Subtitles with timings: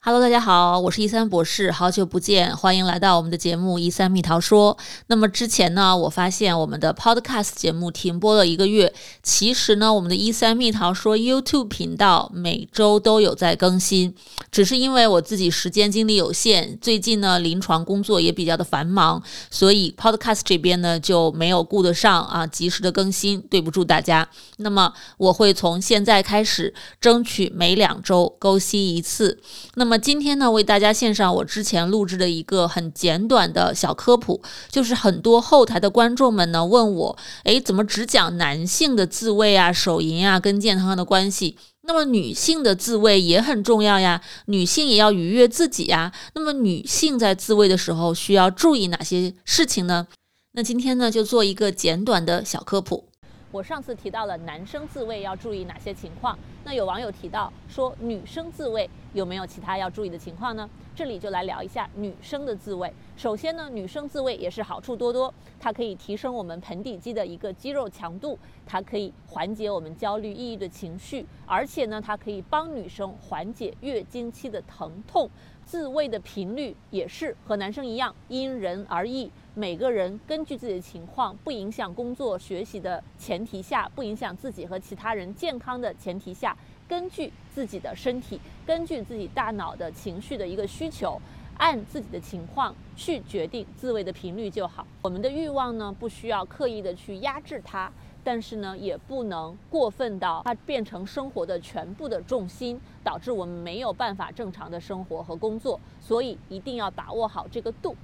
[0.00, 4.76] Hello，大家好，我是一三博士，好久不见，欢迎来到我们的节目《一三蜜桃说》。
[5.08, 8.94] 那么之前呢，我发现我们的 Podcast 节目停播了一个月。
[9.24, 14.14] 其实呢，我们的一三蜜桃说 YouTube 频道每周都有在更新，
[14.52, 24.28] 只是因为我自己时间精力有限，最近呢临床工作也比较的繁忙，所以 Podcast 这边呢就没有顾得上啊及时的更新，对不住大家。
[24.58, 29.42] 那么我会从现在开始争取每两周更新一次。
[29.74, 41.56] 那那么今天呢，为大家献上我之前录制的一个很简短的小科普，就是很多后台的观众们呢问我，诶，怎么只讲男性的自慰啊、手淫啊跟健康的关系？
[41.84, 46.12] 那么女性的自慰也很重要呀，女性也要愉悦自己呀。
[46.34, 50.06] 那么女性在自慰的时候需要注意哪些事情呢？
[50.52, 53.07] 那今天呢，就做一个简短的小科普。
[53.50, 60.68] 我上次提到了男生自慰要注意哪些情况，那有网友提到说女生自慰有没有其他要注意的情况呢？
[60.94, 62.92] 这里就来聊一下女生的自慰。
[63.16, 75.30] 首先呢，女生自慰也是好处多多，它可以提升我们盆底肌的一个肌肉强度，它可以缓解我们焦虑、抑郁的情绪，而且呢，它可以帮女生缓解月经期的疼痛。
[75.64, 79.30] 自慰的频率也是和男生一样，因人而异。
[79.58, 86.56] 每个人根据自己的情况，不影响工作学习的前提下，不影响自己和其他人健康的前提下，
[86.88, 91.20] 根据自己的身体，根据自己大脑的情绪的一个需求，
[91.56, 94.86] 按自己的情况去决定自慰的频率就好。
[95.02, 97.90] 我们的欲望呢，不需要刻意的去压制它。
[98.22, 105.80] 但是呢，也不能过分到它变成生活的全部的重心，导致我们没有办法正常的生活和工作。
[106.00, 107.96] 所以一定要把握好这个度。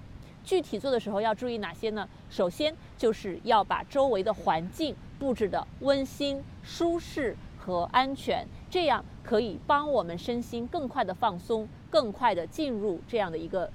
[0.44, 2.08] 具体做的时候要注意哪些呢？
[2.30, 13.70] 首先就是要把周围的环境布置的温馨、舒适和安全，这样可以帮我们身心更快的放松，更快的进入这样的一个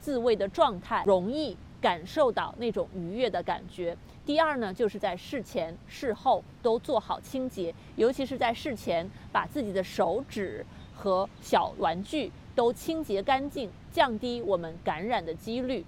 [0.00, 3.96] 自慰的状态，容易感受到那种愉悦的感觉。
[4.24, 10.64] 第二呢，就是在事前、事后都做好清洁，尤其是在事前，把自己的手指
[10.94, 15.84] 和小玩具都清洁干净，降低我们感染的几率。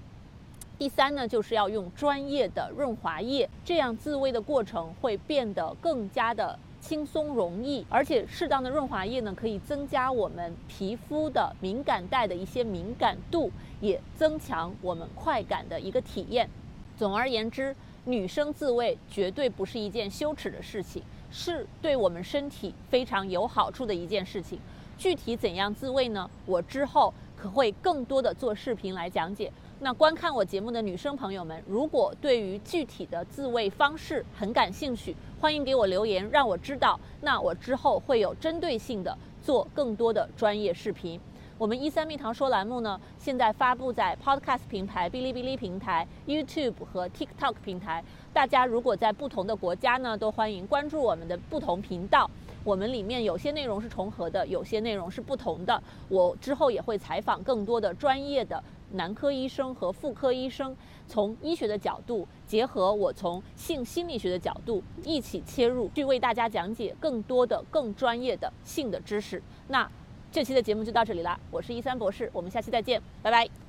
[0.78, 13.50] 第三呢，就是要用专业的润滑液，这样自慰的过程会变得更加的轻松容易，而且适当的润滑液呢，可以增加我们皮肤的敏感带的一些敏感度，
[13.80, 16.48] 也增强我们快感的一个体验。
[16.96, 17.74] 总而言之。
[18.08, 24.60] 女生自慰绝对不是一件羞耻的事情，是对我们身体非常有好处的一件事情。
[24.96, 26.30] 具体怎样自慰呢？
[26.46, 29.50] 我之后可会更多的做视频来讲解。
[29.78, 36.98] 那观看我节目的女生朋友们，如果对于具体的自慰方式很感兴趣，欢迎给我留言，让我知道。
[37.20, 41.20] 那我之后会有针对性的做更多的专业视频。
[41.58, 48.02] 我们一三蜜糖说栏目呢，现在发布在 Podcast 平台、哔哩哔哩平台、YouTube 和 TikTok 平台。
[48.32, 52.30] 大家如果在不同的国家呢，都欢迎关注我们的不同频道。
[52.64, 55.80] 我们里面有些内容是重合的，有些内容是不同的。
[56.08, 58.62] 我之后也会采访更多的专业的
[58.92, 60.76] 男科医生和妇科医生，
[61.06, 69.42] 从医学的角度结合我从性心理学的角度一起切入，去为大家讲解更多的更专业的性的知识。
[69.68, 69.90] 那。
[70.32, 73.65] 这期的节目就到这里啦，我是一三博士，我们下期再见，拜拜。